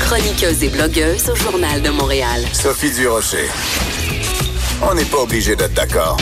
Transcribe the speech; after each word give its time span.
Chroniqueuse 0.00 0.64
et 0.64 0.68
blogueuse 0.68 1.30
au 1.30 1.36
Journal 1.36 1.80
de 1.82 1.90
Montréal. 1.90 2.42
Sophie 2.52 2.92
Durocher. 2.92 3.48
On 4.82 4.94
n'est 4.94 5.04
pas 5.04 5.18
obligé 5.18 5.54
d'être 5.56 5.74
d'accord. 5.74 6.16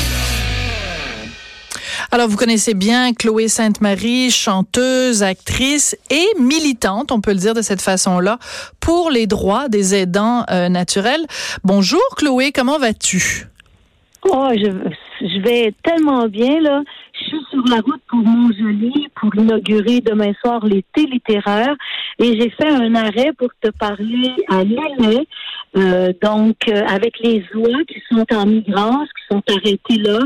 Alors, 2.13 2.29
vous 2.29 2.37
connaissez 2.37 2.75
bien 2.75 3.13
Chloé 3.13 3.49
Sainte-Marie, 3.49 4.31
chanteuse, 4.31 5.23
actrice 5.23 5.97
et 6.11 6.27
militante, 6.41 7.13
on 7.13 7.21
peut 7.21 7.33
le 7.33 7.39
dire 7.39 7.55
de 7.55 7.63
cette 7.63 7.81
façon-là, 7.81 8.39
pour 8.81 9.11
les 9.11 9.27
droits 9.27 9.69
des 9.69 9.95
aidants 9.95 10.45
euh, 10.51 10.69
naturels. 10.69 11.25
Bonjour 11.63 12.03
Chloé, 12.17 12.53
comment 12.53 12.79
vas-tu? 12.79 13.47
Oh, 14.29 14.49
je, 14.55 14.71
je 15.21 15.43
vais 15.43 15.73
tellement 15.85 16.27
bien, 16.27 16.61
là. 16.61 16.83
Je 17.13 17.25
suis 17.27 17.39
sur 17.61 17.75
la 17.75 17.81
route 17.81 18.01
pour 18.09 18.21
Montjoli 18.21 19.09
pour 19.15 19.35
inaugurer 19.35 20.01
demain 20.01 20.33
soir 20.41 20.65
l'été 20.65 21.07
littéraire 21.07 21.75
et 22.19 22.41
j'ai 22.41 22.51
fait 22.51 22.69
un 22.69 22.95
arrêt 22.95 23.33
pour 23.37 23.51
te 23.61 23.71
parler 23.71 24.33
à 24.49 24.65
Lille, 24.65 25.25
euh, 25.77 26.13
donc 26.23 26.57
euh, 26.69 26.83
avec 26.87 27.19
les 27.21 27.45
oies 27.55 27.85
qui 27.87 28.01
sont 28.11 28.25
en 28.35 28.47
migrance, 28.47 29.09
qui 29.09 29.35
sont 29.35 29.43
arrêtées 29.51 30.03
là. 30.03 30.19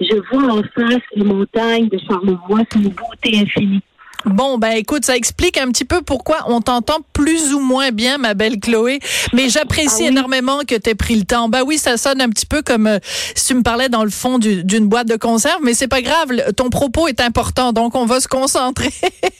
Je 0.00 0.16
vois 0.30 0.52
en 0.52 0.62
face 0.74 1.02
les 1.14 1.24
montagnes 1.24 1.88
de 1.88 1.98
Charlevoix, 1.98 2.60
c'est 2.70 2.78
une 2.78 2.88
beauté 2.88 3.38
infinie. 3.38 3.82
Bon, 4.26 4.58
ben 4.58 4.72
écoute, 4.72 5.04
ça 5.04 5.16
explique 5.16 5.56
un 5.58 5.68
petit 5.70 5.84
peu 5.84 6.02
pourquoi 6.02 6.44
on 6.46 6.60
t'entend 6.60 6.98
plus 7.12 7.54
ou 7.54 7.60
moins 7.60 7.90
bien, 7.90 8.18
ma 8.18 8.34
belle 8.34 8.58
Chloé. 8.60 9.00
Mais 9.32 9.48
j'apprécie 9.48 9.88
Ah 9.90 9.96
oui? 10.02 10.06
énormément 10.08 10.60
que 10.66 10.74
tu 10.74 10.90
aies 10.90 10.94
pris 10.94 11.16
le 11.16 11.24
temps. 11.24 11.48
Ben 11.48 11.62
oui, 11.66 11.78
ça 11.78 11.96
sonne 11.96 12.20
un 12.20 12.28
petit 12.28 12.46
peu 12.46 12.62
comme 12.62 12.86
euh, 12.86 12.98
si 13.34 13.46
tu 13.46 13.54
me 13.54 13.62
parlais 13.62 13.88
dans 13.88 14.04
le 14.04 14.10
fond 14.10 14.38
du- 14.38 14.62
d'une 14.64 14.86
boîte 14.88 15.08
de 15.08 15.16
conserve, 15.16 15.60
mais 15.62 15.74
c'est 15.74 15.88
pas 15.88 16.02
grave. 16.02 16.28
Ton 16.56 16.68
propos 16.70 17.08
est 17.08 17.20
important, 17.20 17.72
donc 17.72 17.94
on 17.94 18.04
va 18.06 18.20
se 18.20 18.28
concentrer 18.28 18.90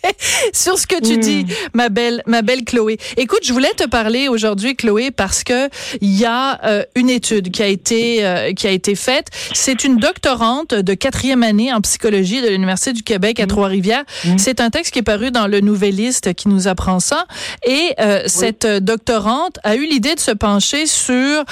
sur 0.52 0.78
ce 0.78 0.86
que 0.86 1.00
tu 1.00 1.16
Hmm. 1.16 1.20
dis, 1.20 1.46
ma 1.74 1.88
belle, 1.88 2.22
ma 2.26 2.42
belle 2.42 2.64
Chloé. 2.64 2.98
Écoute, 3.16 3.40
je 3.42 3.52
voulais 3.52 3.72
te 3.76 3.84
parler 3.86 4.28
aujourd'hui, 4.28 4.76
Chloé, 4.76 5.10
parce 5.10 5.44
que 5.44 5.68
il 6.00 6.16
y 6.16 6.24
a 6.24 6.58
euh, 6.64 6.84
une 6.94 7.10
étude 7.10 7.50
qui 7.50 7.62
a 7.62 7.66
été 7.66 8.24
euh, 8.24 8.52
qui 8.54 8.66
a 8.66 8.70
été 8.70 8.94
faite. 8.94 9.26
C'est 9.52 9.84
une 9.84 9.96
doctorante 9.96 10.72
de 10.74 10.94
quatrième 10.94 11.42
année 11.42 11.72
en 11.72 11.80
psychologie 11.80 12.40
de 12.42 12.48
l'université 12.48 12.92
du 12.92 13.02
Québec 13.02 13.40
à 13.40 13.46
Trois-Rivières. 13.46 14.04
C'est 14.38 14.60
un 14.60 14.69
texte 14.70 14.92
qui 14.92 15.00
est 15.00 15.02
paru 15.02 15.30
dans 15.30 15.46
le 15.46 15.60
Nouvelliste 15.60 16.34
qui 16.34 16.48
nous 16.48 16.68
apprend 16.68 17.00
ça. 17.00 17.26
Et 17.66 17.94
euh, 18.00 18.22
cette 18.26 18.64
euh, 18.64 18.80
doctorante 18.80 19.58
a 19.64 19.76
eu 19.76 19.84
l'idée 19.86 20.14
de 20.14 20.20
se 20.20 20.30
pencher 20.30 20.86
sur 20.86 21.44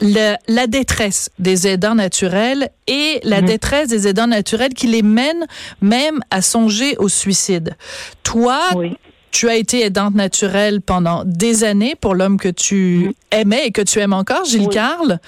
le- 0.00 0.36
la 0.46 0.66
détresse 0.68 1.30
des 1.40 1.66
aidants 1.66 1.96
naturels 1.96 2.70
et 2.86 3.20
la 3.24 3.40
détresse 3.42 3.88
des 3.88 4.06
aidants 4.06 4.28
naturels 4.28 4.72
qui 4.74 4.86
les 4.86 5.02
mène 5.02 5.44
même 5.80 6.20
à 6.30 6.40
songer 6.42 6.96
au 6.98 7.08
suicide. 7.08 7.74
Toi, 8.22 8.60
Oui. 8.76 8.96
Tu 9.30 9.48
as 9.48 9.56
été 9.56 9.84
aidante 9.84 10.14
naturelle 10.14 10.80
pendant 10.80 11.22
des 11.24 11.64
années 11.64 11.94
pour 11.94 12.14
l'homme 12.14 12.38
que 12.38 12.48
tu 12.48 13.14
aimais 13.30 13.66
et 13.66 13.70
que 13.72 13.82
tu 13.82 13.98
aimes 14.00 14.12
encore, 14.12 14.44
Gilles 14.44 14.66
Oui. 14.68 14.74
Carle. 14.74 15.20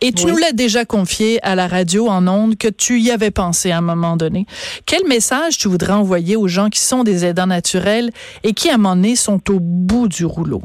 Et 0.00 0.12
tu 0.12 0.24
Oui. 0.26 0.32
nous 0.32 0.36
l'as 0.38 0.52
déjà 0.52 0.84
confié 0.84 1.42
à 1.42 1.54
la 1.54 1.66
radio 1.66 2.08
en 2.08 2.26
ondes 2.28 2.56
que 2.56 2.68
tu 2.68 3.00
y 3.00 3.10
avais 3.10 3.30
pensé 3.30 3.70
à 3.70 3.78
un 3.78 3.82
moment 3.82 4.16
donné. 4.16 4.46
Quel 4.84 5.06
message 5.06 5.58
tu 5.58 5.68
voudrais 5.68 5.92
envoyer 5.94 6.36
aux 6.36 6.48
gens 6.48 6.68
qui 6.68 6.80
sont 6.80 7.02
des 7.04 7.24
aidants 7.24 7.46
naturels 7.46 8.10
et 8.44 8.52
qui, 8.52 8.68
à 8.70 8.74
un 8.74 8.78
moment 8.78 8.96
donné, 8.96 9.16
sont 9.16 9.40
au 9.50 9.58
bout 9.60 10.08
du 10.08 10.24
rouleau? 10.24 10.62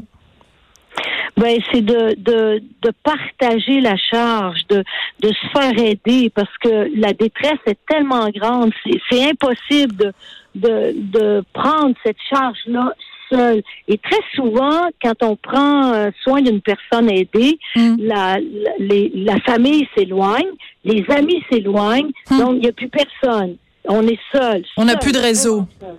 Ben, 1.36 1.58
c'est 1.72 1.80
de, 1.80 2.14
de, 2.18 2.62
de 2.82 2.92
partager 3.02 3.80
la 3.80 3.96
charge, 3.96 4.60
de, 4.68 4.84
de 5.20 5.28
se 5.28 5.46
faire 5.58 5.78
aider 5.78 6.30
parce 6.34 6.56
que 6.62 6.90
la 6.94 7.12
détresse 7.14 7.58
est 7.66 7.78
tellement 7.88 8.28
grande, 8.30 8.70
c'est, 9.10 9.24
impossible 9.30 9.94
de, 9.96 10.12
de, 10.54 10.92
de 10.94 11.44
prendre 11.54 11.94
cette 12.04 12.18
charge-là 12.30 12.92
seul. 13.30 13.62
Et 13.88 13.96
très 13.96 14.20
souvent, 14.34 14.88
quand 15.02 15.22
on 15.22 15.36
prend 15.36 15.92
euh, 15.94 16.10
soin 16.22 16.42
d'une 16.42 16.60
personne 16.60 17.08
aidée, 17.10 17.58
Mm. 17.74 17.96
la, 18.00 18.38
la, 18.38 18.70
les- 18.78 19.10
la 19.14 19.40
famille 19.40 19.88
s'éloigne, 19.96 20.50
les 20.84 21.02
amis 21.08 21.42
s'éloignent, 21.50 22.12
Mm. 22.30 22.38
donc 22.38 22.50
il 22.56 22.60
n'y 22.60 22.68
a 22.68 22.72
plus 22.72 22.90
personne. 22.90 23.56
On 23.88 24.06
est 24.06 24.20
seul. 24.30 24.62
On 24.76 24.84
n'a 24.84 24.96
plus 24.96 25.12
de 25.12 25.18
réseau. 25.18 25.64
seul. 25.80 25.96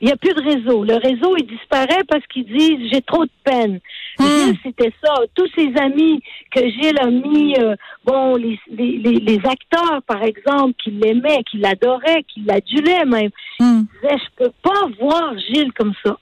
Il 0.00 0.06
n'y 0.08 0.12
a 0.12 0.16
plus 0.16 0.34
de 0.34 0.42
réseau. 0.42 0.84
Le 0.84 0.94
réseau, 0.96 1.34
il 1.38 1.46
disparaît 1.46 2.04
parce 2.08 2.24
qu'ils 2.26 2.44
disent 2.44 2.90
j'ai 2.92 3.00
trop 3.00 3.24
de 3.24 3.30
peine. 3.44 3.80
Hmm. 4.18 4.52
C'était 4.62 4.92
ça. 5.02 5.14
Tous 5.34 5.48
ses 5.56 5.72
amis 5.80 6.20
que 6.54 6.60
Gilles 6.60 6.98
a 7.00 7.06
mis, 7.06 7.54
euh, 7.58 7.74
bon, 8.04 8.36
les, 8.36 8.58
les, 8.70 8.98
les, 8.98 9.12
les 9.20 9.38
acteurs, 9.46 10.02
par 10.06 10.22
exemple, 10.22 10.74
qui 10.82 10.90
l'aimaient, 10.90 11.42
qui 11.50 11.58
l'adoraient, 11.58 12.22
qui 12.28 12.40
l'adulaient 12.42 13.04
même, 13.06 13.30
Hmm, 13.58 13.82
disaient 14.02 14.18
je 14.18 14.44
peux 14.44 14.52
pas 14.62 14.82
voir 15.00 15.32
Gilles 15.38 15.72
comme 15.72 15.94
ça. 16.04 16.16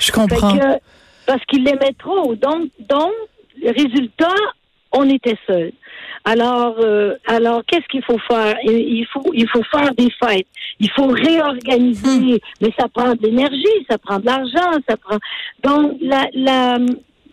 je 0.00 0.12
comprends. 0.12 0.56
que, 0.56 0.78
parce 1.26 1.44
qu'il 1.46 1.64
l'aimait 1.64 1.94
trop. 1.98 2.36
Donc, 2.36 2.70
donc, 2.88 3.12
le 3.60 3.70
résultat, 3.72 4.34
on 4.92 5.08
était 5.10 5.36
seuls. 5.46 5.72
Alors, 6.30 6.74
euh, 6.80 7.14
alors, 7.26 7.62
qu'est-ce 7.66 7.88
qu'il 7.88 8.04
faut 8.04 8.18
faire? 8.30 8.54
Il 8.62 9.06
faut, 9.10 9.24
il 9.32 9.48
faut 9.48 9.62
faire 9.72 9.94
des 9.94 10.10
fêtes. 10.22 10.46
Il 10.78 10.90
faut 10.90 11.06
réorganiser, 11.06 12.38
mais 12.60 12.68
ça 12.78 12.86
prend 12.86 13.14
de 13.14 13.22
l'énergie, 13.22 13.86
ça 13.88 13.96
prend 13.96 14.18
de 14.18 14.26
l'argent, 14.26 14.78
ça 14.86 14.98
prend. 14.98 15.16
Donc, 15.64 15.96
la, 16.02 16.26
la, 16.34 16.78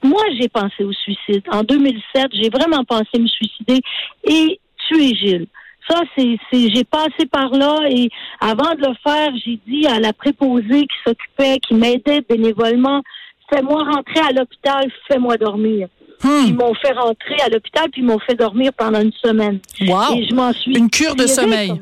moi, 0.01 0.21
j'ai 0.39 0.47
pensé 0.47 0.85
au 0.85 0.93
suicide. 0.93 1.43
En 1.51 1.63
2007, 1.63 2.27
j'ai 2.41 2.49
vraiment 2.49 2.85
pensé 2.85 3.19
me 3.19 3.27
suicider 3.27 3.81
et 4.23 4.61
tuer 4.87 5.13
Gilles. 5.13 5.47
Ça, 5.89 6.01
c'est, 6.17 6.37
j'ai 6.53 6.85
passé 6.85 7.25
par 7.29 7.49
là 7.49 7.79
et 7.89 8.09
avant 8.39 8.75
de 8.75 8.87
le 8.87 8.95
faire, 9.03 9.29
j'ai 9.45 9.59
dit 9.67 9.87
à 9.87 9.99
la 9.99 10.13
préposée 10.13 10.83
qui 10.83 10.97
s'occupait, 11.05 11.59
qui 11.59 11.73
m'aidait 11.73 12.21
bénévolement, 12.21 13.01
fais-moi 13.51 13.83
rentrer 13.83 14.21
à 14.21 14.31
l'hôpital, 14.31 14.89
fais-moi 15.09 15.35
dormir. 15.35 15.89
Hmm, 16.23 16.45
Ils 16.47 16.55
m'ont 16.55 16.73
fait 16.75 16.93
rentrer 16.93 17.35
à 17.45 17.49
l'hôpital 17.49 17.89
puis 17.91 18.01
ils 18.01 18.05
m'ont 18.05 18.19
fait 18.19 18.35
dormir 18.35 18.71
pendant 18.77 19.01
une 19.01 19.11
semaine. 19.23 19.59
wow. 19.87 20.15
Et 20.15 20.27
je 20.29 20.33
m'en 20.33 20.51
suis 20.53 20.75
Une 20.77 20.89
cure 20.89 21.15
de 21.15 21.27
sommeil. 21.27 21.73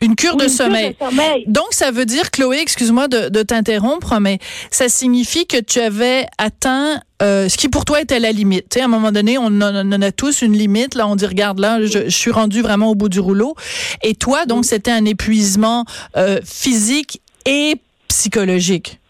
Une 0.00 0.14
cure 0.14 0.34
Oui, 0.34 0.38
de 0.38 0.44
une 0.44 0.48
sommeil. 0.48 0.94
Cure 0.96 1.08
de 1.08 1.14
sommeil. 1.16 1.44
Donc, 1.48 1.66
ça 1.72 1.90
veut 1.90 2.04
dire, 2.04 2.30
Chloé, 2.30 2.58
excuse-moi 2.60 3.08
de, 3.08 3.30
de 3.30 3.42
t'interrompre, 3.42 4.20
mais 4.20 4.38
ça 4.70 4.88
signifie 4.88 5.46
que 5.46 5.60
tu 5.60 5.80
avais 5.80 6.26
atteint 6.38 7.00
euh, 7.20 7.48
ce 7.48 7.56
qui 7.56 7.68
pour 7.68 7.84
toi 7.84 8.00
était 8.00 8.20
la 8.20 8.30
limite. 8.30 8.68
Tu 8.70 8.74
sais, 8.74 8.80
à 8.80 8.84
un 8.84 8.88
moment 8.88 9.10
donné, 9.10 9.38
on 9.38 9.46
en, 9.46 9.74
on 9.86 9.92
en 9.92 10.02
a 10.02 10.12
tous 10.12 10.42
une 10.42 10.52
limite. 10.52 10.94
Là, 10.94 11.08
on 11.08 11.16
dit, 11.16 11.26
regarde, 11.26 11.58
là, 11.58 11.82
je, 11.84 12.04
je 12.04 12.16
suis 12.16 12.30
rendu 12.30 12.62
vraiment 12.62 12.90
au 12.90 12.94
bout 12.94 13.08
du 13.08 13.18
rouleau. 13.18 13.56
Et 14.04 14.14
toi, 14.14 14.46
donc, 14.46 14.64
c'était 14.66 14.92
un 14.92 15.04
épuisement 15.04 15.84
euh, 16.16 16.38
physique 16.44 17.20
et 17.44 17.74
psychologique. 18.06 19.00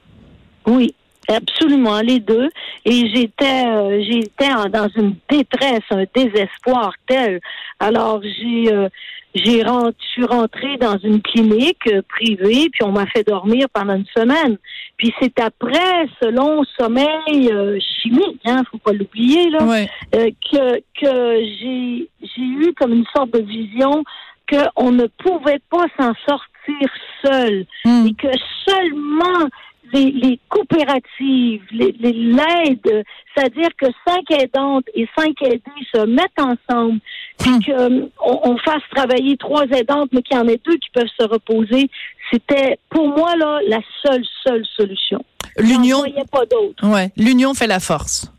Oui, 0.67 0.95
absolument, 1.34 2.00
les 2.00 2.21
deux. 2.21 2.49
Et 2.84 3.09
j'étais, 3.15 3.66
euh, 3.66 4.03
j'étais 4.03 4.49
dans 4.72 4.89
une 4.97 5.15
détresse, 5.31 5.83
un 5.91 6.05
désespoir 6.15 6.93
tel. 7.06 7.41
Alors 7.81 8.21
j'ai, 8.22 8.72
euh, 8.72 8.89
j'ai 9.34 9.62
rent- 9.62 9.91
je 10.00 10.06
suis 10.09 10.25
rentrée 10.25 10.77
dans 10.78 10.97
une 10.99 11.21
clinique 11.22 11.87
euh, 11.93 12.03
privée, 12.09 12.69
puis 12.72 12.83
on 12.83 12.93
m'a 12.93 13.06
fait 13.06 13.25
dormir 13.27 13.66
pendant 13.72 13.94
une 13.97 14.06
semaine. 14.16 14.56
Puis 14.97 15.12
c'est 15.21 15.39
après 15.41 16.09
ce 16.21 16.28
long 16.28 16.65
sommeil 16.78 17.50
euh, 17.53 17.78
chimique, 18.00 18.41
hein, 18.47 18.62
faut 18.71 18.78
pas 18.78 18.93
l'oublier 18.93 19.50
là, 19.50 19.65
Ouais. 19.65 19.89
euh, 20.15 20.31
que 20.50 20.81
que 21.00 21.45
j'ai 21.60 22.09
j'ai 22.22 22.43
eu 22.43 22.72
comme 22.75 22.93
une 22.93 23.06
sorte 23.15 23.31
de 23.33 23.41
vision 23.43 24.03
qu'on 24.50 24.91
ne 24.93 25.06
pouvait 25.06 25.60
pas 25.71 25.84
s'en 25.99 26.15
sortir 26.27 26.89
seul 27.25 27.66
Hmm. 27.84 28.06
et 28.06 28.15
que 28.15 28.28
seulement 28.66 29.47
les, 29.93 30.10
les 30.10 30.38
coopératives, 30.49 31.62
les- 31.71 31.94
les- 32.00 32.12
l'aide, 32.12 33.04
c'est-à-dire 33.34 33.69
que 33.76 33.87
cinq 34.06 34.31
aidantes 34.31 34.84
et 34.94 35.09
cinq 35.16 35.41
aidés 35.43 35.62
se 35.94 36.04
mettent 36.06 36.38
ensemble, 36.38 37.00
puis 37.38 37.50
Hmm. 37.50 38.09
qu'on 38.22 38.41
on 38.44 38.56
fasse 38.59 38.82
travailler 38.94 39.37
trois 39.37 39.65
aidantes, 39.66 40.10
mais 40.12 40.22
qu'il 40.22 40.37
y 40.37 40.41
en 40.41 40.48
ait 40.48 40.60
deux 40.65 40.77
qui 40.77 40.91
peuvent 40.93 41.09
se 41.19 41.25
reposer, 41.27 41.88
c'était 42.32 42.78
pour 42.91 43.09
moi 43.09 43.34
là 43.37 43.60
la 43.69 43.81
seule, 44.04 44.25
seule 44.47 44.65
solution. 44.77 45.25
L'union, 45.59 46.04
Il 46.04 46.15
n'y 46.15 46.25
pas 46.31 46.44
d'autre. 46.47 46.87
ouais, 46.88 47.10
l'union 47.16 47.54
fait 47.54 47.66
la 47.66 47.80
force. 47.80 48.30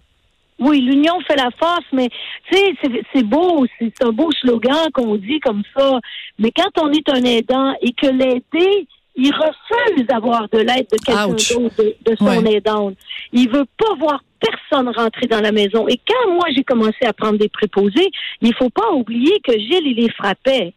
Oui, 0.59 0.81
l'union 0.81 1.19
fait 1.21 1.37
la 1.37 1.51
force, 1.57 1.85
mais 1.93 2.09
tu 2.51 2.57
sais, 2.57 2.73
c'est- 3.13 3.23
beau, 3.23 3.65
c'est 3.79 3.93
un 4.03 4.11
beau 4.11 4.29
slogan 4.41 4.89
qu'on 4.93 5.15
dit 5.15 5.39
comme 5.39 5.63
ça. 5.75 5.99
Mais 6.37 6.51
quand 6.51 6.81
on 6.83 6.91
est 6.91 7.09
un 7.09 7.23
aidant 7.23 7.73
et 7.81 7.93
que 7.93 8.07
l'aidé, 8.07 8.85
il 9.19 9.31
refuse 9.33 10.05
d'avoir 10.07 10.47
de 10.49 10.59
l'aide 10.59 10.87
de 10.91 10.97
quelqu'un 11.05 11.27
d'autre, 11.27 11.75
de, 11.77 11.95
de 12.09 12.15
son 12.15 12.25
Ouais. 12.43 12.55
aidante. 12.55 12.95
Il 13.33 13.49
veut 13.49 13.65
pas 13.77 13.93
voir 13.99 14.23
personne 14.39 14.89
rentrer 14.95 15.27
dans 15.27 15.41
la 15.41 15.51
maison. 15.51 15.87
Et 15.87 15.99
quand 16.07 16.31
moi 16.33 16.45
j'ai 16.55 16.63
commencé 16.63 17.05
à 17.05 17.13
prendre 17.13 17.37
des 17.37 17.49
préposés, 17.49 18.09
il 18.41 18.53
faut 18.55 18.69
pas 18.69 18.89
oublier 18.91 19.39
que 19.43 19.51
Gilles, 19.53 19.85
il 19.85 19.97
les 19.97 20.09
frappait. 20.11 20.73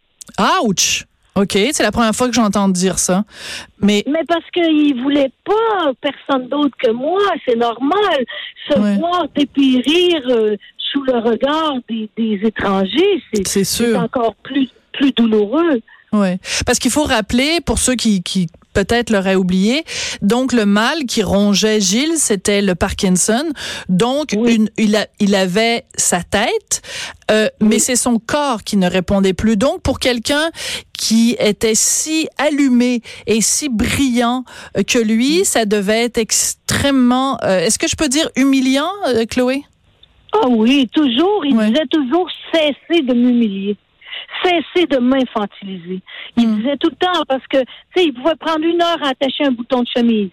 Ouch! 0.64 1.04
OK, 1.34 1.52
c'est 1.72 1.82
la 1.82 1.92
première 1.92 2.14
fois 2.14 2.28
que 2.28 2.34
j'entends 2.34 2.68
dire 2.68 2.98
ça. 2.98 3.24
Mais 3.80 4.04
Mais 4.06 4.20
parce 4.28 4.44
qu'il 4.52 5.00
voulait 5.02 5.30
pas 5.44 5.92
personne 6.00 6.46
d'autre 6.48 6.76
que 6.78 6.90
moi, 6.90 7.20
c'est 7.46 7.56
normal. 7.56 8.24
Se 8.68 8.78
Ouais. 8.78 8.96
voir 8.98 9.26
dépérir 9.34 10.20
euh, 10.28 10.56
sous 10.76 11.02
le 11.04 11.18
regard 11.20 11.76
des, 11.88 12.10
des 12.18 12.38
étrangers, 12.46 13.22
c'est 13.54 13.96
encore 13.96 14.34
plus, 14.42 14.68
plus 14.92 15.12
douloureux. 15.12 15.80
Ouais. 16.12 16.38
Parce 16.66 16.78
qu'il 16.78 16.90
faut 16.90 17.04
rappeler, 17.04 17.60
pour 17.60 17.78
ceux 17.78 17.94
qui, 17.94 18.22
qui 18.22 18.48
peut-être 18.72 19.10
l'aurait 19.10 19.34
oublié. 19.34 19.84
Donc 20.20 20.52
le 20.52 20.66
mal 20.66 21.04
qui 21.06 21.22
rongeait 21.22 21.80
Gilles, 21.80 22.16
c'était 22.16 22.62
le 22.62 22.74
Parkinson. 22.74 23.44
Donc 23.88 24.32
une, 24.32 24.68
il, 24.78 24.96
a, 24.96 25.06
il 25.20 25.34
avait 25.34 25.84
sa 25.96 26.22
tête, 26.22 26.82
euh, 27.30 27.48
mais 27.60 27.78
c'est 27.78 27.96
son 27.96 28.18
corps 28.18 28.62
qui 28.62 28.76
ne 28.76 28.88
répondait 28.88 29.32
plus. 29.34 29.56
Donc 29.56 29.82
pour 29.82 29.98
quelqu'un 29.98 30.50
qui 30.92 31.36
était 31.38 31.74
si 31.74 32.28
allumé 32.38 33.02
et 33.26 33.40
si 33.40 33.68
brillant 33.68 34.44
euh, 34.76 34.82
que 34.82 34.98
lui, 34.98 35.44
ça 35.44 35.64
devait 35.64 36.04
être 36.04 36.18
extrêmement, 36.18 37.38
euh, 37.42 37.60
est-ce 37.60 37.78
que 37.78 37.88
je 37.88 37.96
peux 37.96 38.08
dire 38.08 38.28
humiliant, 38.36 38.90
Chloé? 39.30 39.62
Ah 40.34 40.48
oui, 40.48 40.88
toujours. 40.92 41.44
Il 41.44 41.58
disait 41.58 41.86
toujours 41.90 42.28
cesser 42.52 43.02
de 43.02 43.12
m'humilier 43.12 43.76
cesser 44.42 44.86
de 44.86 44.98
m'infantiliser. 44.98 46.00
Il 46.36 46.48
hmm. 46.48 46.56
disait 46.56 46.76
tout 46.76 46.90
le 46.90 46.96
temps 46.96 47.22
parce 47.28 47.46
que, 47.46 47.58
tu 47.58 47.66
sais, 47.96 48.04
il 48.04 48.14
pouvait 48.14 48.36
prendre 48.36 48.64
une 48.64 48.80
heure 48.82 49.02
à 49.02 49.10
attacher 49.10 49.44
un 49.44 49.52
bouton 49.52 49.82
de 49.82 49.88
chemise. 49.88 50.30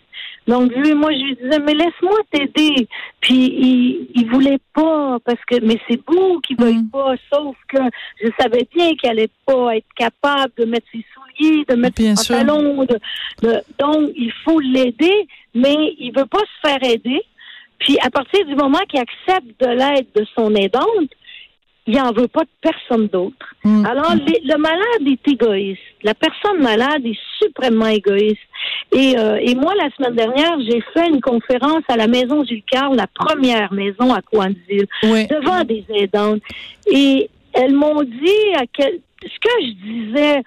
Donc 0.47 0.75
lui, 0.75 0.93
moi, 0.93 1.11
je 1.11 1.19
lui 1.19 1.35
disais, 1.35 1.59
mais 1.59 1.73
laisse-moi 1.73 2.17
t'aider. 2.31 2.87
Puis 3.21 3.35
il, 3.35 4.07
il 4.15 4.29
voulait 4.29 4.59
pas 4.73 5.17
parce 5.23 5.43
que, 5.45 5.63
mais 5.63 5.79
c'est 5.87 6.03
beau 6.05 6.39
qu'il 6.39 6.57
veuille 6.57 6.79
hmm. 6.79 6.89
pas. 6.89 7.13
Sauf 7.31 7.55
que 7.67 7.79
je 8.21 8.29
savais 8.39 8.67
bien 8.75 8.95
qu'il 8.95 9.09
allait 9.09 9.29
pas 9.45 9.77
être 9.77 9.93
capable 9.95 10.51
de 10.57 10.65
mettre 10.65 10.87
ses 10.91 11.05
souliers, 11.13 11.65
de 11.67 11.75
mettre 11.75 12.01
ses 12.01 12.33
pantalons. 12.33 12.85
De, 12.85 13.61
donc 13.77 14.11
il 14.15 14.31
faut 14.43 14.59
l'aider, 14.59 15.27
mais 15.53 15.93
il 15.99 16.11
veut 16.15 16.25
pas 16.25 16.39
se 16.39 16.67
faire 16.67 16.83
aider. 16.83 17.21
Puis 17.79 17.97
à 18.01 18.09
partir 18.09 18.45
du 18.45 18.55
moment 18.55 18.79
qu'il 18.89 18.99
accepte 18.99 19.59
de 19.59 19.67
l'aide 19.67 20.07
de 20.15 20.25
son 20.35 20.53
aidante, 20.55 21.11
il 21.89 21.97
n'en 21.97 22.11
veut 22.11 22.27
pas 22.27 22.43
de 22.43 22.49
personne 22.61 23.07
d'autre. 23.07 23.55
Mm. 23.63 23.83
Alors, 23.83 24.13
le 24.13 24.57
malade 24.57 25.07
est 25.07 25.27
égoïste. 25.27 25.81
La 26.03 26.13
personne 26.13 26.61
malade 26.61 27.03
est 27.03 27.17
suprêmement 27.41 27.87
égoïste. 27.87 28.37
Et, 28.91 29.17
euh, 29.17 29.39
et 29.41 29.55
moi, 29.55 29.73
la 29.75 29.89
semaine 29.95 30.15
dernière, 30.15 30.59
j'ai 30.69 30.81
fait 30.93 31.07
une 31.09 31.19
conférence 31.19 31.81
à 31.87 31.97
la 31.97 32.07
Maison 32.07 32.43
Jules 32.43 32.61
Carle, 32.69 32.95
la 32.95 33.07
première 33.07 33.73
maison 33.73 34.13
à 34.13 34.21
Coansville, 34.21 34.87
devant 35.01 35.63
des 35.63 35.83
aidantes. 35.89 36.41
Et 36.91 37.27
elles 37.53 37.73
m'ont 37.73 38.03
dit 38.03 38.53
à 38.55 38.65
quel, 38.71 38.99
ce 39.23 39.39
que 39.39 39.49
je 39.59 39.71
disais, 39.83 40.43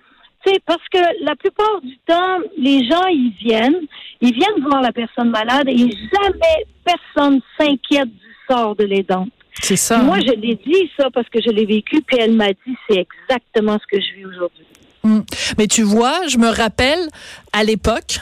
c'est 0.47 0.63
parce 0.65 0.89
que 0.93 1.25
la 1.25 1.35
plupart 1.35 1.81
du 1.83 1.97
temps, 2.07 2.39
les 2.57 2.85
gens, 2.89 3.07
ils 3.09 3.35
viennent, 3.41 3.81
ils 4.21 4.33
viennent 4.33 4.63
voir 4.63 4.81
la 4.81 4.93
personne 4.93 5.31
malade 5.31 5.69
et 5.69 5.77
jamais 5.77 6.67
personne 6.85 7.41
s'inquiète 7.59 8.09
du 8.09 8.37
sort 8.49 8.77
de 8.77 8.85
l'aidante. 8.85 9.31
C'est 9.61 9.77
ça. 9.77 9.99
moi, 9.99 10.19
je 10.21 10.33
l'ai 10.33 10.55
dit 10.55 10.91
ça 10.97 11.09
parce 11.13 11.29
que 11.29 11.41
je 11.41 11.51
l'ai 11.51 11.67
vécu, 11.67 12.03
puis 12.03 12.17
elle 12.19 12.33
m'a 12.33 12.49
dit 12.49 12.77
c'est 12.89 13.07
exactement 13.29 13.79
ce 13.79 13.97
que 13.97 14.03
je 14.03 14.15
vis 14.15 14.27
aujourd'hui. 14.27 14.65
Hmm. 15.05 15.21
Mais 15.59 15.67
tu 15.67 15.83
vois, 15.83 16.27
je 16.29 16.39
me 16.39 16.49
rappelle 16.49 17.09
à 17.53 17.65
l'époque, 17.65 18.21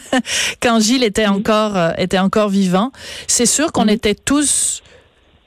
quand 0.62 0.80
Gilles 0.80 1.04
était 1.04 1.26
encore 1.26 1.76
euh, 1.76 1.90
était 1.96 2.18
encore 2.18 2.48
vivant, 2.48 2.92
c'est 3.26 3.46
sûr 3.46 3.72
qu'on 3.72 3.86
hmm. 3.86 3.90
était 3.90 4.14
tous 4.14 4.82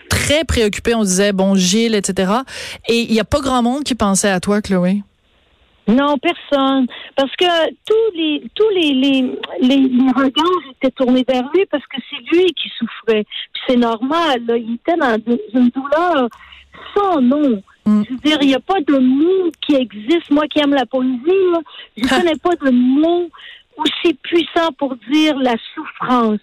très 0.10 0.44
préoccupés. 0.44 0.96
On 0.96 1.04
disait 1.04 1.34
bon 1.34 1.56
Gilles, 1.56 1.96
etc. 1.96 2.32
Et 2.90 3.02
il 3.02 3.12
n'y 3.12 3.20
a 3.20 3.26
pas 3.26 3.40
grand 3.40 3.62
monde 3.62 3.84
qui 3.84 3.96
pensait 3.96 4.30
à 4.30 4.40
toi, 4.40 4.62
Chloé. 4.62 5.04
Non, 5.88 6.18
personne. 6.18 6.88
Parce 7.16 7.36
que 7.36 7.70
tous 7.86 8.16
les 8.16 8.44
tous 8.56 8.70
les, 8.70 8.94
les, 8.94 9.22
les, 9.62 10.12
regards 10.16 10.72
étaient 10.72 10.92
tournés 10.92 11.26
vers 11.28 11.50
lui 11.54 11.66
parce 11.66 11.86
que 11.88 11.98
c'est 12.10 12.36
lui 12.36 12.46
qui 12.54 12.70
souffrait. 12.78 13.26
Puis 13.54 13.64
c'est 13.68 13.78
normal, 13.78 14.42
il 14.50 14.76
était 14.76 14.98
dans 14.98 15.18
une 15.54 15.70
douleur 15.70 16.30
sans 16.96 17.22
nom. 17.22 17.62
Mm. 17.86 18.04
Je 18.08 18.14
veux 18.14 18.20
dire, 18.20 18.38
il 18.42 18.48
n'y 18.50 18.56
a 18.56 18.60
pas 18.60 18.80
de 18.82 18.98
mot 18.98 19.52
qui 19.62 19.76
existe. 19.76 20.30
Moi 20.30 20.48
qui 20.48 20.60
aime 20.60 20.74
la 20.74 20.86
poésie, 20.86 21.20
je 21.98 22.04
ne 22.04 22.10
connais 22.10 22.38
pas 22.38 22.56
de 22.56 22.70
mot 22.70 23.30
aussi 23.78 24.14
puissant 24.22 24.72
pour 24.78 24.96
dire 25.12 25.38
la 25.40 25.56
souffrance 25.74 26.40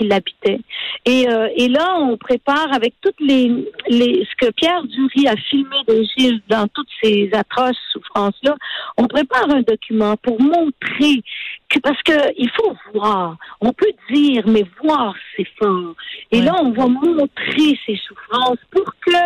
qui 0.00 0.08
l'habitait. 0.08 0.60
Et, 1.04 1.28
euh, 1.28 1.48
et 1.56 1.68
là, 1.68 1.96
on 1.98 2.16
prépare 2.16 2.72
avec 2.72 2.94
toutes 3.02 3.20
les, 3.20 3.50
les 3.88 4.26
ce 4.30 4.46
que 4.46 4.52
Pierre 4.52 4.82
Dury 4.84 5.28
a 5.28 5.36
filmé 5.36 5.76
de 5.86 6.02
Gilles 6.02 6.40
dans 6.48 6.66
toutes 6.68 6.88
ces 7.02 7.30
atroces 7.32 7.76
souffrances-là, 7.92 8.56
on 8.96 9.06
prépare 9.06 9.50
un 9.50 9.62
document 9.62 10.16
pour 10.16 10.40
montrer 10.40 11.22
que 11.68 11.78
parce 11.80 12.02
que 12.02 12.32
il 12.36 12.50
faut 12.50 12.74
voir. 12.94 13.36
On 13.60 13.72
peut 13.72 13.92
dire, 14.12 14.44
mais 14.46 14.64
voir, 14.82 15.14
c'est 15.36 15.46
fort. 15.58 15.94
Et 16.30 16.40
là, 16.40 16.54
on 16.62 16.70
va 16.70 16.86
montrer 16.86 17.78
ces 17.86 17.96
souffrances 17.96 18.58
pour 18.70 18.92
que 19.06 19.16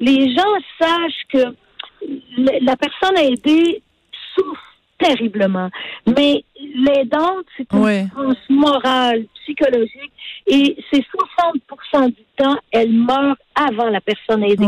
les 0.00 0.34
gens 0.34 0.54
sachent 0.80 1.26
que 1.32 1.54
la 2.62 2.76
personne 2.76 3.18
aidée 3.18 3.82
souffre 4.34 4.67
terriblement. 4.98 5.70
Mais 6.06 6.44
l'aidante, 6.74 7.46
c'est 7.56 7.66
une 7.72 8.08
souffrance 8.08 8.36
morale, 8.50 9.24
psychologique, 9.42 10.12
et 10.46 10.76
c'est 10.90 11.04
60% 11.94 12.08
du 12.08 12.24
temps, 12.36 12.56
elle 12.72 12.92
meurt 12.92 13.38
avant 13.54 13.88
la 13.88 14.00
personne 14.00 14.44
aidée. 14.44 14.64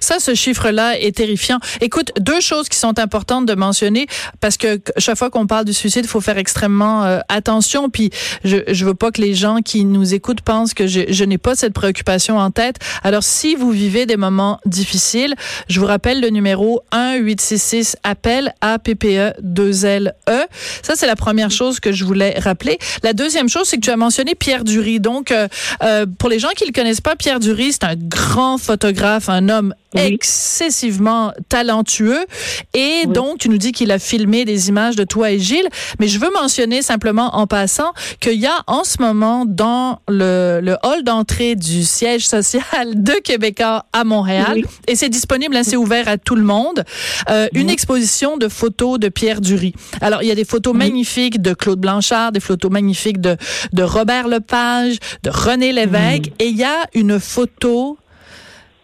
Ça, 0.00 0.18
ce 0.18 0.34
chiffre-là 0.34 0.98
est 0.98 1.16
terrifiant. 1.16 1.58
Écoute, 1.80 2.12
deux 2.18 2.40
choses 2.40 2.68
qui 2.68 2.78
sont 2.78 2.98
importantes 2.98 3.46
de 3.46 3.54
mentionner 3.54 4.06
parce 4.40 4.56
que 4.56 4.80
chaque 4.96 5.18
fois 5.18 5.30
qu'on 5.30 5.46
parle 5.46 5.64
du 5.64 5.72
suicide, 5.72 6.04
il 6.04 6.08
faut 6.08 6.20
faire 6.20 6.38
extrêmement 6.38 7.04
euh, 7.04 7.20
attention. 7.28 7.90
Puis 7.90 8.10
je 8.44 8.58
je 8.68 8.84
veux 8.84 8.94
pas 8.94 9.10
que 9.10 9.20
les 9.20 9.34
gens 9.34 9.60
qui 9.62 9.84
nous 9.84 10.14
écoutent 10.14 10.40
pensent 10.40 10.74
que 10.74 10.86
je, 10.86 11.24
n'ai 11.24 11.38
pas 11.38 11.54
cette 11.54 11.72
préoccupation 11.72 12.38
en 12.38 12.50
tête. 12.50 12.76
Alors 13.02 13.22
si 13.22 13.54
vous 13.54 13.70
vivez 13.70 14.06
des 14.06 14.16
moments 14.16 14.60
difficiles, 14.66 15.34
je 15.68 15.80
vous 15.80 15.86
rappelle 15.86 16.20
le 16.20 16.30
numéro 16.30 16.82
1 16.92 17.16
866 17.16 17.96
appel 18.02 18.54
à 18.60 18.78
PPE 18.78 19.34
2 19.42 19.84
L 19.84 20.14
E. 20.28 20.40
Ça 20.82 20.94
c'est 20.96 21.06
la 21.06 21.16
première 21.16 21.50
chose 21.50 21.80
que 21.80 21.92
je 21.92 22.04
voulais 22.04 22.38
rappeler. 22.38 22.78
La 23.02 23.12
deuxième 23.12 23.48
chose, 23.48 23.66
c'est 23.68 23.76
que 23.76 23.82
tu 23.82 23.90
as 23.90 23.96
mentionné 23.96 24.34
Pierre 24.34 24.64
Dury. 24.64 25.00
Donc 25.00 25.30
euh, 25.30 25.48
euh, 25.82 26.06
pour 26.18 26.28
les 26.28 26.38
gens 26.38 26.50
qui 26.56 26.66
le 26.66 26.72
connaissent 26.72 27.00
pas, 27.00 27.16
Pierre 27.16 27.40
Dury, 27.40 27.72
c'est 27.72 27.84
un 27.84 27.96
grand 27.96 28.58
photographe, 28.58 29.28
un 29.28 29.48
homme 29.48 29.57
excessivement 29.94 31.32
talentueux. 31.48 32.26
Et 32.74 33.06
donc, 33.06 33.38
tu 33.38 33.48
nous 33.48 33.58
dis 33.58 33.72
qu'il 33.72 33.90
a 33.90 33.98
filmé 33.98 34.44
des 34.44 34.68
images 34.68 34.96
de 34.96 35.04
toi 35.04 35.30
et 35.30 35.38
Gilles. 35.38 35.68
Mais 35.98 36.08
je 36.08 36.18
veux 36.18 36.30
mentionner 36.32 36.82
simplement 36.82 37.36
en 37.36 37.46
passant 37.46 37.92
qu'il 38.20 38.38
y 38.38 38.46
a 38.46 38.62
en 38.66 38.84
ce 38.84 39.00
moment 39.00 39.44
dans 39.46 40.00
le, 40.08 40.60
le 40.62 40.76
hall 40.82 41.02
d'entrée 41.04 41.54
du 41.54 41.84
siège 41.84 42.26
social 42.26 43.02
de 43.02 43.12
Québécois 43.12 43.86
à 43.92 44.04
Montréal, 44.04 44.62
et 44.86 44.96
c'est 44.96 45.08
disponible, 45.08 45.56
hein, 45.56 45.62
c'est 45.64 45.76
ouvert 45.76 46.08
à 46.08 46.18
tout 46.18 46.36
le 46.36 46.42
monde, 46.42 46.84
euh, 47.30 47.48
une 47.52 47.70
exposition 47.70 48.36
de 48.36 48.48
photos 48.48 48.98
de 48.98 49.08
Pierre 49.08 49.40
Dury. 49.40 49.74
Alors, 50.00 50.22
il 50.22 50.28
y 50.28 50.30
a 50.30 50.34
des 50.34 50.44
photos 50.44 50.74
magnifiques 50.74 51.40
de 51.40 51.54
Claude 51.54 51.80
Blanchard, 51.80 52.32
des 52.32 52.40
photos 52.40 52.70
magnifiques 52.70 53.20
de, 53.20 53.36
de 53.72 53.82
Robert 53.82 54.28
Lepage, 54.28 54.98
de 55.22 55.30
René 55.30 55.72
Lévesque, 55.72 56.30
et 56.38 56.48
il 56.48 56.56
y 56.56 56.64
a 56.64 56.86
une 56.94 57.18
photo 57.18 57.98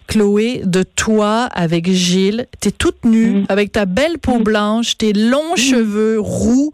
Chloé, 0.06 0.62
de 0.64 0.82
toi 0.82 1.44
avec 1.52 1.90
Gilles. 1.90 2.46
T'es 2.60 2.70
toute 2.70 3.04
nue, 3.04 3.30
mm. 3.30 3.46
avec 3.48 3.72
ta 3.72 3.86
belle 3.86 4.18
peau 4.18 4.38
mm. 4.38 4.42
blanche, 4.42 4.98
tes 4.98 5.12
longs 5.12 5.54
mm. 5.54 5.58
cheveux 5.58 6.20
roux, 6.20 6.72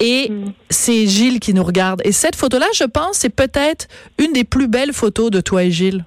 et 0.00 0.30
c'est 0.70 1.06
Gilles 1.06 1.40
qui 1.40 1.54
nous 1.54 1.64
regarde. 1.64 2.00
Et 2.04 2.12
cette 2.12 2.36
photo-là, 2.36 2.66
je 2.74 2.84
pense, 2.84 3.18
c'est 3.18 3.28
peut-être 3.30 3.86
une 4.18 4.32
des 4.32 4.44
plus 4.44 4.68
belles 4.68 4.92
photos 4.92 5.30
de 5.30 5.40
toi 5.40 5.64
et 5.64 5.70
Gilles. 5.70 6.04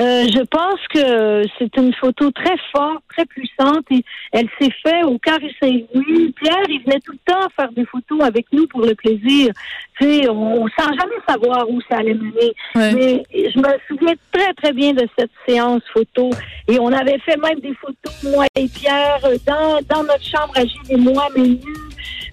Euh, 0.00 0.26
je 0.32 0.42
pense 0.44 0.80
que 0.88 1.42
c'est 1.58 1.76
une 1.76 1.92
photo 1.92 2.30
très 2.30 2.56
forte, 2.72 3.02
très 3.10 3.26
puissante 3.26 3.84
et 3.90 4.02
elle 4.32 4.48
s'est 4.58 4.72
faite 4.82 5.04
au 5.04 5.18
Carré 5.18 5.54
Saint-Louis. 5.60 6.34
Pierre, 6.40 6.64
il 6.68 6.82
venait 6.84 7.00
tout 7.00 7.12
le 7.12 7.32
temps 7.32 7.46
faire 7.54 7.70
des 7.72 7.84
photos 7.84 8.22
avec 8.22 8.46
nous 8.50 8.66
pour 8.68 8.80
le 8.80 8.94
plaisir. 8.94 9.52
Tu 10.00 10.06
sais, 10.06 10.28
on, 10.30 10.64
ne 10.64 10.70
sent 10.70 10.88
jamais 10.98 11.16
savoir 11.28 11.68
où 11.68 11.80
ça 11.82 11.98
allait 11.98 12.14
mener. 12.14 12.54
Mais 12.74 13.22
je 13.34 13.58
me 13.58 13.68
souviens 13.88 14.14
très, 14.32 14.54
très 14.54 14.72
bien 14.72 14.94
de 14.94 15.06
cette 15.18 15.32
séance 15.46 15.82
photo. 15.92 16.30
Et 16.66 16.78
on 16.80 16.92
avait 16.92 17.18
fait 17.18 17.36
même 17.36 17.60
des 17.60 17.74
photos, 17.74 18.22
moi 18.24 18.46
et 18.56 18.68
Pierre, 18.68 19.20
dans, 19.46 19.80
dans 19.86 20.02
notre 20.04 20.24
chambre 20.24 20.52
à 20.56 20.64
Gilles 20.64 20.92
et 20.92 20.96
moi, 20.96 21.28
mais 21.36 21.42
nus. 21.42 21.60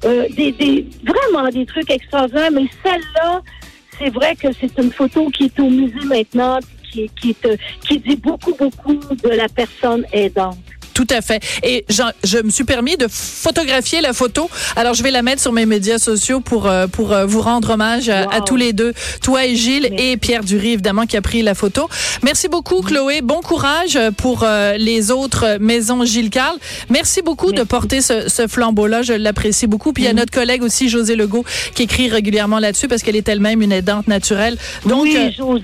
Euh, 0.05 0.27
des, 0.38 0.51
des, 0.51 0.86
vraiment 1.03 1.50
des 1.50 1.65
trucs 1.65 1.89
extraordinaires. 1.89 2.51
Mais 2.51 2.67
celle-là, 2.86 3.41
c'est 3.98 4.10
vrai 4.10 4.36
que 4.36 4.48
c'est 4.60 4.77
une 4.77 4.92
photo 4.92 5.30
qui 5.30 5.46
est 5.46 5.60
au 5.60 5.70
musée 5.70 6.06
maintenant, 6.08 6.60
qui, 6.92 7.10
qui, 7.22 7.36
qui 7.82 8.00
dit 8.00 8.16
beaucoup, 8.16 8.54
beaucoup 8.56 8.94
de 8.94 9.30
la 9.30 9.48
personne 9.50 10.06
aidante. 10.12 10.58
Tout 10.98 11.06
à 11.12 11.22
fait. 11.22 11.44
Et 11.62 11.86
je 11.89 12.42
me 12.42 12.50
suis 12.50 12.63
permis 12.63 12.98
de 12.98 13.06
photographier 13.08 14.01
la 14.01 14.13
photo. 14.13 14.50
Alors, 14.75 14.96
je 14.96 15.04
vais 15.04 15.12
la 15.12 15.22
mettre 15.22 15.39
sur 15.39 15.51
mes 15.51 15.68
médias 15.68 16.00
sociaux 16.00 16.39
pour, 16.39 16.66
euh, 16.66 16.88
pour 16.88 17.13
euh, 17.13 17.27
vous 17.27 17.39
rendre 17.39 17.70
hommage 17.70 18.10
à, 18.10 18.42
tous 18.42 18.56
les 18.56 18.74
deux, 18.74 18.94
toi 19.22 19.46
et 19.46 19.56
Gilles 19.56 19.94
et 19.96 20.18
Pierre 20.18 20.44
Dury, 20.44 20.72
évidemment, 20.72 21.06
qui 21.06 21.16
a 21.16 21.22
pris 21.22 21.44
la 21.44 21.54
photo. 21.54 21.88
Merci 22.24 22.48
beaucoup, 22.48 22.82
Chloé. 22.82 23.22
Bon 23.22 23.42
courage 23.42 24.00
pour 24.18 24.42
euh, 24.42 24.75
les 24.77 25.12
autres 25.12 25.60
maisons 25.60 26.04
Gilles 26.04 26.32
Carle. 26.32 26.58
Merci 26.89 27.22
beaucoup 27.22 27.51
de 27.51 27.62
porter 27.62 28.01
ce, 28.01 28.27
ce 28.27 28.48
flambeau-là. 28.48 29.04
Je 29.04 29.13
l'apprécie 29.13 29.68
beaucoup. 29.68 29.94
Puis 29.94 30.06
il 30.06 30.08
y 30.08 30.10
a 30.10 30.13
notre 30.13 30.34
collègue 30.34 30.63
aussi, 30.63 30.89
José 30.89 31.16
Legault, 31.16 31.46
qui 31.75 31.84
écrit 31.84 32.10
régulièrement 32.10 32.58
là-dessus 32.58 32.88
parce 32.88 33.04
qu'elle 33.04 33.16
est 33.16 33.30
elle-même 33.30 33.62
une 33.62 33.72
aidante 33.72 34.08
naturelle. 34.08 34.58
Donc, 34.88 35.08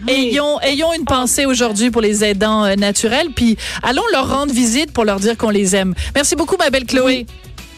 ayons, 0.08 0.62
ayons 0.62 0.94
une 0.94 1.06
pensée 1.06 1.48
aujourd'hui 1.48 1.90
pour 1.90 2.02
les 2.02 2.24
aidants 2.24 2.76
naturels. 2.76 3.30
Puis 3.36 3.58
allons 3.82 4.04
leur 4.12 4.30
rendre 4.30 4.54
visite 4.54 4.92
pour 4.92 5.06
leur 5.06 5.23
dire 5.24 5.38
qu'on 5.38 5.50
les 5.50 5.76
aime. 5.76 5.94
Merci 6.16 6.36
beaucoup, 6.36 6.56
ma 6.58 6.70
belle 6.70 6.86
Chloé. 6.86 7.26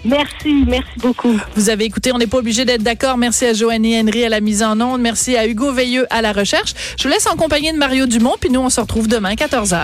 Merci, 0.06 0.66
merci 0.68 0.88
beaucoup. 0.98 1.36
Vous 1.56 1.70
avez 1.70 1.86
écouté, 1.86 2.12
on 2.14 2.20
n'est 2.20 2.28
pas 2.28 2.38
obligé 2.38 2.64
d'être 2.64 2.84
d'accord. 2.84 3.18
Merci 3.18 3.46
à 3.46 3.54
Joanie 3.54 4.00
Henry 4.00 4.24
à 4.24 4.30
la 4.30 4.40
mise 4.40 4.62
en 4.62 4.80
onde. 4.80 5.02
Merci 5.02 5.36
à 5.36 5.48
Hugo 5.48 5.72
Veilleux 5.72 6.06
à 6.12 6.22
la 6.22 6.32
recherche. 6.32 6.74
Je 6.98 7.04
vous 7.04 7.10
laisse 7.10 7.26
en 7.26 7.36
compagnie 7.36 7.72
de 7.72 7.78
Mario 7.78 8.06
Dumont, 8.06 8.36
puis 8.40 8.52
nous, 8.52 8.60
on 8.60 8.70
se 8.70 8.80
retrouve 8.80 9.08
demain, 9.08 9.34
14h. 9.34 9.84